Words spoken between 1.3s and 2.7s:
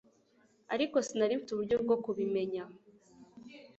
mfite uburyo bwo kubimenya